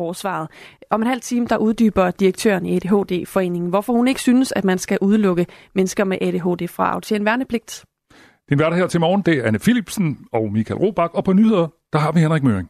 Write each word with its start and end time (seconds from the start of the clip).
forsvaret. 0.00 0.48
Om 0.90 1.02
en 1.02 1.08
halv 1.08 1.20
time, 1.20 1.46
der 1.46 1.56
uddyber 1.56 2.10
direktøren 2.10 2.66
i 2.66 2.76
ADHD-foreningen, 2.76 3.70
hvorfor 3.70 3.92
hun 3.92 4.08
ikke 4.08 4.20
synes, 4.20 4.52
at 4.52 4.64
man 4.64 4.78
skal 4.78 4.98
udelukke 5.00 5.46
mennesker 5.74 6.04
med 6.04 6.18
ADHD 6.20 6.68
fra 6.68 6.96
at 6.96 7.12
en 7.12 7.24
værnepligt. 7.24 7.84
Din 8.48 8.58
værter 8.58 8.76
her 8.76 8.86
til 8.86 9.00
morgen, 9.00 9.22
det 9.22 9.38
er 9.38 9.44
Anne 9.44 9.58
Philipsen 9.58 10.18
og 10.32 10.52
Michael 10.52 10.78
Robach, 10.78 11.14
og 11.14 11.24
på 11.24 11.32
nyheder, 11.32 11.68
der 11.92 11.98
har 11.98 12.12
vi 12.12 12.20
Henrik 12.20 12.42
Møring. 12.42 12.68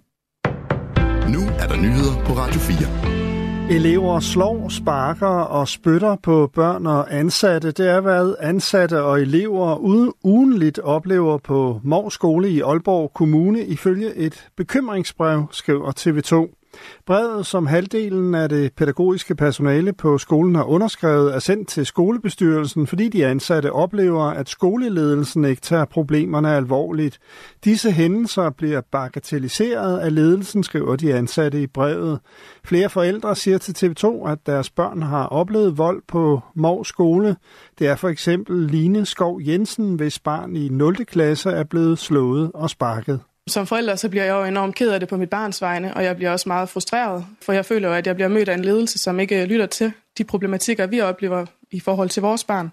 Nu 1.34 1.40
er 1.58 1.66
der 1.68 1.76
nyheder 1.76 2.24
på 2.26 2.32
Radio 2.32 2.60
4. 2.60 3.76
Elever 3.76 4.20
slår, 4.20 4.68
sparker 4.68 5.26
og 5.26 5.68
spytter 5.68 6.16
på 6.22 6.50
børn 6.54 6.86
og 6.86 7.14
ansatte. 7.14 7.72
Det 7.72 7.88
er, 7.88 8.00
hvad 8.00 8.34
ansatte 8.40 9.02
og 9.02 9.20
elever 9.20 9.78
ugenligt 10.24 10.78
oplever 10.78 11.38
på 11.38 11.80
Mors 11.84 12.14
Skole 12.14 12.50
i 12.50 12.60
Aalborg 12.60 13.12
Kommune 13.14 13.64
ifølge 13.64 14.14
et 14.14 14.48
bekymringsbrev, 14.56 15.46
skriver 15.50 15.92
TV2. 16.00 16.65
Brevet, 17.06 17.46
som 17.46 17.66
halvdelen 17.66 18.34
af 18.34 18.48
det 18.48 18.72
pædagogiske 18.72 19.34
personale 19.34 19.92
på 19.92 20.18
skolen 20.18 20.54
har 20.54 20.64
underskrevet, 20.64 21.34
er 21.34 21.38
sendt 21.38 21.68
til 21.68 21.86
skolebestyrelsen, 21.86 22.86
fordi 22.86 23.08
de 23.08 23.26
ansatte 23.26 23.72
oplever, 23.72 24.22
at 24.24 24.48
skoleledelsen 24.48 25.44
ikke 25.44 25.62
tager 25.62 25.84
problemerne 25.84 26.54
alvorligt. 26.54 27.18
Disse 27.64 27.90
hændelser 27.90 28.50
bliver 28.50 28.80
bagatelliseret 28.92 29.98
af 29.98 30.14
ledelsen, 30.14 30.62
skriver 30.62 30.96
de 30.96 31.14
ansatte 31.14 31.62
i 31.62 31.66
brevet. 31.66 32.20
Flere 32.64 32.90
forældre 32.90 33.36
siger 33.36 33.58
til 33.58 33.86
TV2, 33.86 34.30
at 34.30 34.38
deres 34.46 34.70
børn 34.70 35.02
har 35.02 35.26
oplevet 35.26 35.78
vold 35.78 36.02
på 36.08 36.40
Mov 36.54 36.84
skole. 36.84 37.36
Det 37.78 37.86
er 37.86 37.96
for 37.96 38.08
eksempel 38.08 38.56
Line 38.56 39.06
Skov 39.06 39.40
Jensen, 39.42 39.94
hvis 39.94 40.18
barn 40.18 40.56
i 40.56 40.68
0. 40.68 40.96
klasse 40.96 41.50
er 41.50 41.64
blevet 41.64 41.98
slået 41.98 42.50
og 42.54 42.70
sparket. 42.70 43.20
Som 43.48 43.66
forælder 43.66 43.96
så 43.96 44.08
bliver 44.08 44.24
jeg 44.24 44.32
jo 44.32 44.44
enormt 44.44 44.74
ked 44.74 44.90
af 44.90 45.00
det 45.00 45.08
på 45.08 45.16
mit 45.16 45.30
barns 45.30 45.62
vegne, 45.62 45.94
og 45.94 46.04
jeg 46.04 46.16
bliver 46.16 46.30
også 46.30 46.48
meget 46.48 46.68
frustreret, 46.68 47.26
for 47.42 47.52
jeg 47.52 47.64
føler 47.64 47.88
jo, 47.88 47.94
at 47.94 48.06
jeg 48.06 48.14
bliver 48.14 48.28
mødt 48.28 48.48
af 48.48 48.54
en 48.54 48.64
ledelse, 48.64 48.98
som 48.98 49.20
ikke 49.20 49.42
øh, 49.42 49.48
lytter 49.48 49.66
til 49.66 49.92
de 50.18 50.24
problematikker, 50.24 50.86
vi 50.86 51.00
oplever 51.00 51.46
i 51.70 51.80
forhold 51.80 52.08
til 52.08 52.22
vores 52.22 52.44
barn. 52.44 52.72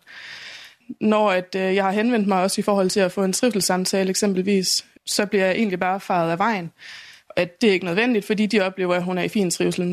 Når 1.02 1.32
at, 1.32 1.56
øh, 1.56 1.76
jeg 1.76 1.84
har 1.84 1.92
henvendt 1.92 2.28
mig 2.28 2.42
også 2.42 2.62
i 2.62 2.64
forhold 2.64 2.90
til 2.90 3.00
at 3.00 3.12
få 3.12 3.24
en 3.24 3.34
trivselssamtale 3.34 4.10
eksempelvis, 4.10 4.86
så 5.06 5.26
bliver 5.26 5.46
jeg 5.46 5.56
egentlig 5.56 5.80
bare 5.80 6.00
faret 6.00 6.32
af 6.32 6.40
vejen. 6.40 6.72
At 7.36 7.62
det 7.62 7.70
er 7.70 7.74
ikke 7.74 7.86
nødvendigt, 7.86 8.26
fordi 8.26 8.46
de 8.46 8.62
oplever, 8.62 8.96
at 8.96 9.04
hun 9.04 9.18
er 9.18 9.24
i 9.24 9.30
fin 9.30 9.52
trivsel. 9.52 9.93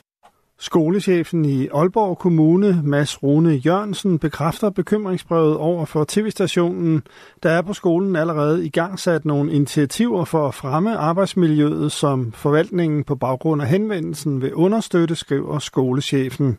Skolechefen 0.62 1.44
i 1.44 1.69
Aalborg 1.69 2.19
Kommune, 2.19 2.80
Mads 2.84 3.22
Rune 3.22 3.50
Jørgensen, 3.50 4.19
bekræfter 4.19 4.70
bekymringsbrevet 4.70 5.56
over 5.56 5.84
for 5.84 6.05
tv-stationen. 6.08 7.03
Der 7.42 7.50
er 7.50 7.62
på 7.62 7.72
skolen 7.72 8.16
allerede 8.16 8.66
i 8.66 8.69
gang 8.69 8.98
sat 8.98 9.25
nogle 9.25 9.53
initiativer 9.53 10.25
for 10.25 10.48
at 10.48 10.55
fremme 10.55 10.97
arbejdsmiljøet, 10.97 11.92
som 11.92 12.33
forvaltningen 12.33 13.05
på 13.05 13.14
baggrund 13.14 13.62
af 13.62 13.69
henvendelsen 13.69 14.42
vil 14.42 14.55
understøtte, 14.55 15.14
skriver 15.14 15.58
skolechefen. 15.58 16.58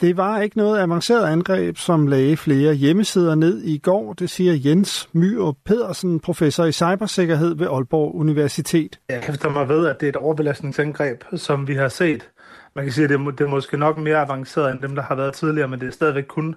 Det 0.00 0.16
var 0.16 0.40
ikke 0.40 0.58
noget 0.58 0.80
avanceret 0.80 1.26
angreb, 1.26 1.76
som 1.76 2.06
lagde 2.06 2.36
flere 2.36 2.74
hjemmesider 2.74 3.34
ned 3.34 3.62
i 3.62 3.78
går, 3.78 4.12
det 4.12 4.30
siger 4.30 4.54
Jens 4.64 5.08
Myrup 5.12 5.56
Pedersen, 5.64 6.20
professor 6.20 6.64
i 6.64 6.72
cybersikkerhed 6.72 7.54
ved 7.54 7.66
Aalborg 7.66 8.14
Universitet. 8.14 9.00
Jeg 9.08 9.20
hæfter 9.22 9.50
mig 9.50 9.68
ved, 9.68 9.86
at 9.86 10.00
det 10.00 10.06
er 10.06 10.10
et 10.10 10.16
overbelastningsangreb, 10.16 11.24
som 11.36 11.68
vi 11.68 11.74
har 11.74 11.88
set. 11.88 12.28
Man 12.76 12.84
kan 12.84 12.92
sige, 12.92 13.04
at 13.04 13.10
det 13.10 13.40
er 13.40 13.48
måske 13.48 13.76
nok 13.76 13.98
mere 13.98 14.18
avanceret 14.18 14.72
end 14.72 14.80
dem, 14.80 14.94
der 14.94 15.02
har 15.02 15.14
været 15.14 15.34
tidligere, 15.34 15.68
men 15.68 15.80
det 15.80 15.86
er 15.86 15.92
stadigvæk 15.92 16.24
kun 16.24 16.54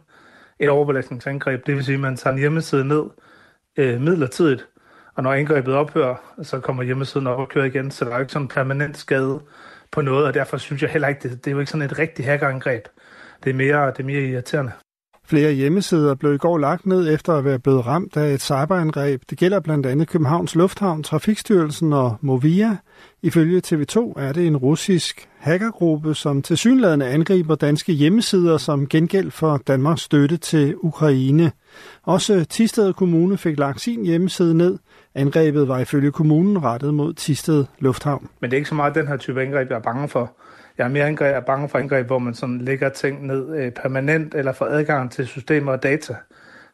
et 0.59 0.69
overbelastningsangreb. 0.69 1.66
Det 1.66 1.75
vil 1.75 1.86
sige, 1.86 1.95
at 1.95 2.02
man 2.02 2.17
tager 2.17 2.34
en 2.34 2.39
hjemmeside 2.39 2.86
ned 2.86 3.03
øh, 3.78 4.02
midlertidigt, 4.02 4.67
og 5.16 5.23
når 5.23 5.34
angrebet 5.34 5.73
ophører, 5.73 6.16
så 6.44 6.59
kommer 6.59 6.84
hjemmesiden 6.84 7.28
op 7.28 7.39
og 7.39 7.50
kører 7.50 7.66
igen, 7.66 7.92
så 7.92 8.06
der 8.06 8.12
er 8.12 8.19
ikke 8.19 8.34
sådan 8.34 8.45
en 8.45 8.50
permanent 8.50 8.97
skade 8.97 9.39
på 9.92 10.02
noget, 10.02 10.25
og 10.25 10.34
derfor 10.34 10.58
synes 10.58 10.81
jeg 10.81 10.89
heller 10.89 11.08
ikke, 11.08 11.30
det, 11.30 11.45
det 11.45 11.52
er 11.52 11.56
jo 11.56 11.59
ikke 11.59 11.72
sådan 11.72 11.86
et 11.86 12.00
rigtigt 12.00 12.28
hackerangreb 12.28 12.86
det 13.44 13.50
er 13.50 13.53
mere, 13.53 13.88
det 13.88 14.00
er 14.00 14.03
mere 14.03 14.22
irriterende. 14.22 14.72
Flere 15.31 15.52
hjemmesider 15.52 16.16
blev 16.16 16.34
i 16.34 16.38
går 16.38 16.58
lagt 16.58 16.86
ned 16.86 17.14
efter 17.14 17.34
at 17.34 17.46
være 17.46 17.59
blevet 17.59 17.85
ramt 17.85 18.18
af 18.18 18.34
et 18.34 18.41
cyberangreb. 18.41 19.22
Det 19.29 19.38
gælder 19.38 19.59
blandt 19.59 19.85
andet 19.85 20.07
Københavns 20.07 20.56
Lufthavn, 20.56 21.03
Trafikstyrelsen 21.03 21.94
og 21.94 22.18
Movia. 22.22 22.78
Ifølge 23.22 23.62
TV2 23.68 24.19
er 24.19 24.31
det 24.34 24.47
en 24.47 24.57
russisk 24.57 25.30
hackergruppe, 25.40 26.16
som 26.16 26.41
til 26.41 26.57
synlædende 26.57 27.07
angriber 27.07 27.56
danske 27.56 27.94
hjemmesider 27.94 28.57
som 28.57 28.88
gengæld 28.88 29.31
for 29.31 29.57
Danmarks 29.57 30.01
støtte 30.01 30.38
til 30.38 30.75
Ukraine. 30.78 31.51
Også 32.03 32.46
Tisted 32.50 32.94
Kommune 32.94 33.38
fik 33.38 33.59
lagt 33.59 33.81
sin 33.81 34.06
hjemmeside 34.06 34.57
ned. 34.57 34.78
Angrebet 35.16 35.68
var 35.68 35.80
ifølge 35.80 36.12
kommunen 36.12 36.63
rettet 36.63 36.94
mod 36.94 37.13
Tisted 37.13 37.66
Lufthavn. 37.80 38.30
Men 38.41 38.51
det 38.51 38.56
er 38.56 38.59
ikke 38.59 38.69
så 38.69 38.75
meget 38.75 38.96
den 38.96 39.07
her 39.07 39.18
type 39.18 39.41
angreb, 39.41 39.69
jeg 39.69 39.78
er 39.78 39.81
bange 39.81 40.07
for. 40.07 40.38
Jeg 40.81 40.88
er 40.88 40.92
mere 40.92 41.06
angreb, 41.06 41.36
er 41.36 41.40
bange 41.40 41.69
for 41.69 41.78
angreb, 41.78 42.08
hvor 42.08 42.19
man 42.19 42.34
sådan 42.34 42.62
lægger 42.62 42.90
ting 42.90 43.28
ned 43.28 43.56
øh, 43.58 43.72
permanent 43.72 44.36
eller 44.36 44.52
får 44.52 44.66
adgang 44.66 45.12
til 45.12 45.28
systemer 45.28 45.72
og 45.72 45.84
data, 45.84 46.16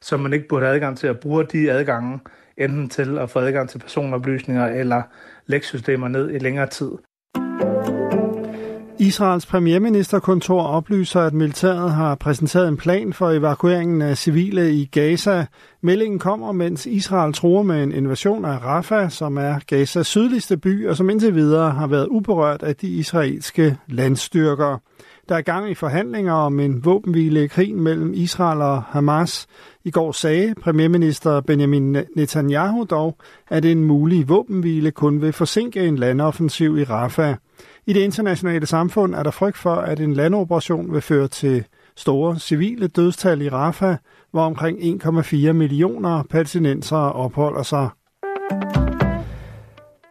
som 0.01 0.19
man 0.19 0.33
ikke 0.33 0.47
burde 0.47 0.65
have 0.65 0.75
adgang 0.75 0.97
til 0.97 1.07
at 1.07 1.19
bruge 1.19 1.43
de 1.43 1.71
adgange, 1.71 2.19
enten 2.57 2.89
til 2.89 3.17
at 3.17 3.29
få 3.29 3.39
adgang 3.39 3.69
til 3.69 3.79
personoplysninger 3.79 4.67
eller 4.67 5.01
lægge 5.45 5.65
systemer 5.65 6.07
ned 6.07 6.31
i 6.31 6.37
længere 6.37 6.67
tid. 6.67 6.91
Israels 8.99 9.45
premierministerkontor 9.45 10.61
oplyser, 10.61 11.21
at 11.21 11.33
militæret 11.33 11.91
har 11.91 12.15
præsenteret 12.15 12.67
en 12.67 12.77
plan 12.77 13.13
for 13.13 13.29
evakueringen 13.29 14.01
af 14.01 14.17
civile 14.17 14.73
i 14.73 14.85
Gaza. 14.85 15.45
Meldingen 15.81 16.19
kommer, 16.19 16.51
mens 16.51 16.85
Israel 16.85 17.33
tror 17.33 17.63
med 17.63 17.83
en 17.83 17.91
invasion 17.91 18.45
af 18.45 18.63
Rafah, 18.65 19.11
som 19.11 19.37
er 19.37 19.59
Gazas 19.67 20.07
sydligste 20.07 20.57
by, 20.57 20.87
og 20.87 20.97
som 20.97 21.09
indtil 21.09 21.35
videre 21.35 21.71
har 21.71 21.87
været 21.87 22.07
uberørt 22.07 22.63
af 22.63 22.75
de 22.75 22.87
israelske 22.87 23.77
landstyrker. 23.87 24.77
Der 25.29 25.35
er 25.35 25.41
gang 25.41 25.71
i 25.71 25.73
forhandlinger 25.73 26.33
om 26.33 26.59
en 26.59 26.85
våbenhvile 26.85 27.43
i 27.43 27.47
krigen 27.47 27.81
mellem 27.81 28.13
Israel 28.13 28.61
og 28.61 28.83
Hamas. 28.83 29.47
I 29.83 29.91
går 29.91 30.11
sagde 30.11 30.55
premierminister 30.61 31.41
Benjamin 31.41 31.97
Netanyahu 32.15 32.85
dog, 32.89 33.17
at 33.49 33.65
en 33.65 33.83
mulig 33.83 34.29
våbenhvile 34.29 34.91
kun 34.91 35.21
vil 35.21 35.33
forsinke 35.33 35.87
en 35.87 35.95
landoffensiv 35.95 36.77
i 36.77 36.83
Rafah. 36.83 37.35
I 37.87 37.93
det 37.93 37.99
internationale 37.99 38.65
samfund 38.65 39.15
er 39.15 39.23
der 39.23 39.31
frygt 39.31 39.57
for, 39.57 39.75
at 39.75 39.99
en 39.99 40.13
landoperation 40.13 40.93
vil 40.93 41.01
føre 41.01 41.27
til 41.27 41.63
store 41.95 42.39
civile 42.39 42.87
dødstal 42.87 43.41
i 43.41 43.49
Rafah, 43.49 43.97
hvor 44.31 44.41
omkring 44.41 45.03
1,4 45.03 45.51
millioner 45.51 46.23
palæstinensere 46.23 47.13
opholder 47.13 47.63
sig. 47.63 47.89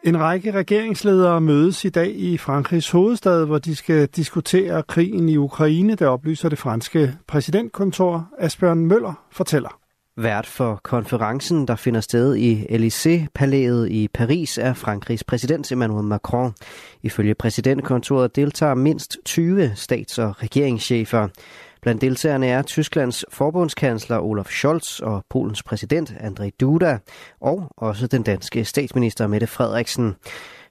En 0.04 0.20
række 0.20 0.50
regeringsledere 0.50 1.40
mødes 1.40 1.84
i 1.84 1.88
dag 1.88 2.16
i 2.16 2.38
Frankrigs 2.38 2.90
hovedstad, 2.90 3.44
hvor 3.46 3.58
de 3.58 3.76
skal 3.76 4.06
diskutere 4.06 4.82
krigen 4.82 5.28
i 5.28 5.36
Ukraine, 5.36 5.94
der 5.94 6.06
oplyser 6.06 6.48
det 6.48 6.58
franske 6.58 7.14
præsidentkontor. 7.26 8.28
Asbjørn 8.38 8.86
Møller 8.86 9.24
fortæller. 9.32 9.85
Vært 10.18 10.46
for 10.46 10.80
konferencen, 10.82 11.68
der 11.68 11.76
finder 11.76 12.00
sted 12.00 12.34
i 12.34 12.64
Élysée-palæet 12.64 13.88
i 13.90 14.08
Paris, 14.08 14.58
er 14.58 14.74
Frankrigs 14.74 15.24
præsident 15.24 15.72
Emmanuel 15.72 16.04
Macron. 16.04 16.54
Ifølge 17.02 17.34
præsidentkontoret 17.34 18.36
deltager 18.36 18.74
mindst 18.74 19.16
20 19.24 19.72
stats- 19.74 20.18
og 20.18 20.42
regeringschefer. 20.42 21.28
Blandt 21.82 22.00
deltagerne 22.00 22.46
er 22.46 22.62
Tysklands 22.62 23.24
forbundskansler 23.32 24.18
Olaf 24.18 24.46
Scholz 24.46 25.00
og 25.00 25.24
Polens 25.30 25.62
præsident 25.62 26.14
Andrzej 26.20 26.50
Duda, 26.60 26.98
og 27.40 27.72
også 27.76 28.06
den 28.06 28.22
danske 28.22 28.64
statsminister 28.64 29.26
Mette 29.26 29.46
Frederiksen. 29.46 30.14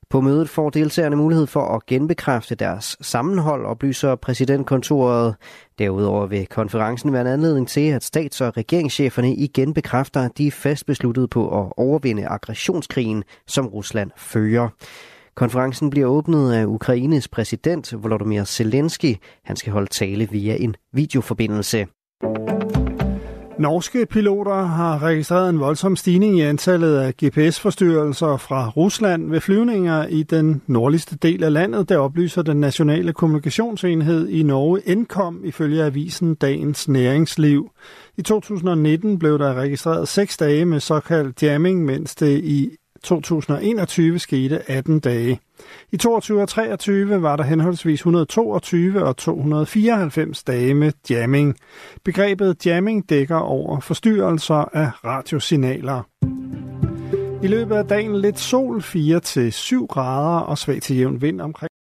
På 0.09 0.21
mødet 0.21 0.49
får 0.49 0.69
deltagerne 0.69 1.15
mulighed 1.15 1.47
for 1.47 1.75
at 1.75 1.85
genbekræfte 1.85 2.55
deres 2.55 2.97
sammenhold, 3.01 3.65
oplyser 3.65 4.15
præsidentkontoret. 4.15 5.35
Derudover 5.79 6.25
vil 6.25 6.47
konferencen 6.47 7.13
være 7.13 7.21
en 7.21 7.27
anledning 7.27 7.67
til, 7.67 7.81
at 7.89 8.03
stats- 8.03 8.41
og 8.41 8.57
regeringscheferne 8.57 9.33
igen 9.35 9.73
bekræfter, 9.73 10.21
at 10.21 10.37
de 10.37 10.47
er 10.47 10.51
fast 10.51 10.85
besluttet 10.85 11.29
på 11.29 11.61
at 11.61 11.73
overvinde 11.77 12.27
aggressionskrigen, 12.27 13.23
som 13.47 13.67
Rusland 13.67 14.11
fører. 14.17 14.69
Konferencen 15.35 15.89
bliver 15.89 16.07
åbnet 16.07 16.53
af 16.53 16.65
Ukraines 16.65 17.27
præsident 17.27 18.03
Volodymyr 18.03 18.43
Zelensky. 18.43 19.15
Han 19.43 19.55
skal 19.55 19.73
holde 19.73 19.89
tale 19.89 20.29
via 20.29 20.55
en 20.59 20.75
videoforbindelse. 20.93 21.87
Norske 23.59 24.05
piloter 24.05 24.61
har 24.61 25.03
registreret 25.03 25.49
en 25.49 25.59
voldsom 25.59 25.95
stigning 25.95 26.37
i 26.37 26.41
antallet 26.41 26.97
af 26.97 27.13
GPS-forstyrrelser 27.23 28.37
fra 28.37 28.69
Rusland 28.69 29.29
ved 29.29 29.41
flyvninger 29.41 30.07
i 30.07 30.23
den 30.23 30.61
nordligste 30.67 31.15
del 31.15 31.43
af 31.43 31.53
landet, 31.53 31.89
der 31.89 31.97
oplyser 31.97 32.41
den 32.41 32.59
nationale 32.59 33.13
kommunikationsenhed 33.13 34.27
i 34.27 34.43
Norge 34.43 34.95
Nkom 34.95 35.41
ifølge 35.43 35.83
avisen 35.83 36.35
Dagens 36.35 36.87
Næringsliv. 36.87 37.71
I 38.17 38.21
2019 38.21 39.19
blev 39.19 39.39
der 39.39 39.53
registreret 39.53 40.07
seks 40.07 40.37
dage 40.37 40.65
med 40.65 40.79
såkaldt 40.79 41.43
jamming, 41.43 41.85
mens 41.85 42.15
det 42.15 42.43
i 42.43 42.69
2021 43.03 44.19
skete 44.19 44.71
18 44.71 44.99
dage. 44.99 45.39
I 45.91 45.97
22 45.97 46.41
og 46.41 46.49
23 46.49 47.21
var 47.21 47.35
der 47.35 47.43
henholdsvis 47.43 47.99
122 47.99 49.03
og 49.03 49.17
294 49.17 50.43
dage 50.43 50.73
med 50.73 50.91
jamming. 51.09 51.55
Begrebet 52.03 52.65
jamming 52.65 53.09
dækker 53.09 53.37
over 53.37 53.79
forstyrrelser 53.79 54.75
af 54.75 54.89
radiosignaler. 55.05 56.01
I 57.43 57.47
løbet 57.47 57.75
af 57.75 57.85
dagen 57.85 58.15
lidt 58.21 58.39
sol 58.39 58.81
4 58.81 59.19
til 59.19 59.53
7 59.53 59.87
grader 59.87 60.39
og 60.39 60.57
svag 60.57 60.81
til 60.81 60.97
jævn 60.97 61.21
vind 61.21 61.41
omkring 61.41 61.69